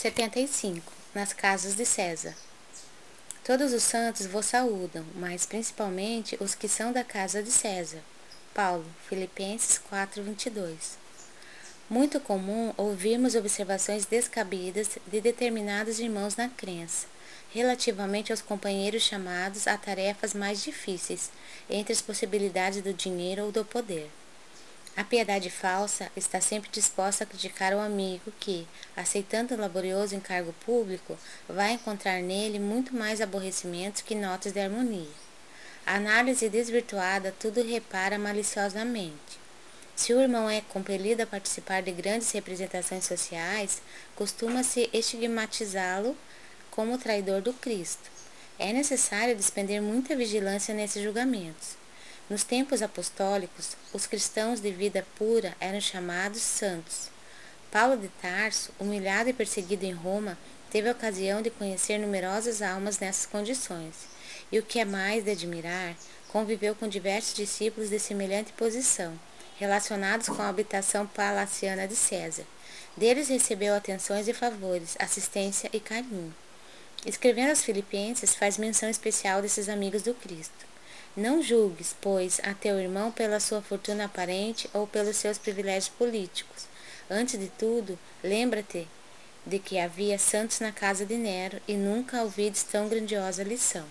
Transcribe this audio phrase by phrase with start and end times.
[0.00, 0.80] 75.
[1.14, 2.34] Nas casas de César.
[3.44, 7.98] Todos os santos vos saúdam, mas principalmente os que são da casa de César.
[8.54, 10.96] Paulo, Filipenses 4:22.
[11.90, 17.06] Muito comum ouvirmos observações descabidas de determinados irmãos na crença,
[17.52, 21.30] relativamente aos companheiros chamados a tarefas mais difíceis,
[21.68, 24.10] entre as possibilidades do dinheiro ou do poder.
[25.00, 30.52] A piedade falsa está sempre disposta a criticar o amigo que, aceitando o laborioso encargo
[30.66, 31.16] público,
[31.48, 35.08] vai encontrar nele muito mais aborrecimentos que notas de harmonia.
[35.86, 39.40] A análise desvirtuada tudo repara maliciosamente.
[39.96, 43.80] Se o irmão é compelido a participar de grandes representações sociais,
[44.14, 46.14] costuma-se estigmatizá-lo
[46.70, 48.10] como traidor do Cristo.
[48.58, 51.79] É necessário despender muita vigilância nesses julgamentos.
[52.30, 57.10] Nos tempos apostólicos, os cristãos de vida pura eram chamados santos.
[57.72, 60.38] Paulo de Tarso, humilhado e perseguido em Roma,
[60.70, 64.06] teve a ocasião de conhecer numerosas almas nessas condições,
[64.52, 65.96] e o que é mais de admirar,
[66.28, 69.18] conviveu com diversos discípulos de semelhante posição,
[69.58, 72.44] relacionados com a habitação palaciana de César.
[72.96, 76.32] Deles recebeu atenções e favores, assistência e carinho.
[77.04, 80.70] Escrevendo aos Filipenses, faz menção especial desses amigos do Cristo.
[81.20, 86.64] Não julgues, pois, a teu irmão pela sua fortuna aparente ou pelos seus privilégios políticos.
[87.10, 88.88] Antes de tudo, lembra-te
[89.44, 93.84] de que havia santos na casa de Nero e nunca ouvides tão grandiosa lição.